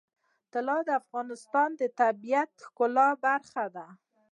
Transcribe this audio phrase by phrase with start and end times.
[0.53, 3.87] طلا د افغانستان د طبیعت د ښکلا برخه ده.